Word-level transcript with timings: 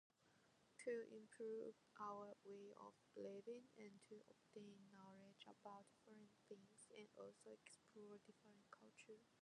To 0.85 1.03
improve 1.15 1.75
our 1.99 2.33
way 2.43 2.73
of 2.81 2.95
living, 3.15 3.65
and 3.77 4.01
to 4.09 4.15
obtain 4.31 4.73
knowledge 4.91 5.45
about 5.45 5.85
current 6.03 6.33
things, 6.49 6.89
and 6.97 7.05
also 7.15 7.51
explore 7.53 8.17
different 8.25 8.65
culture. 8.73 9.21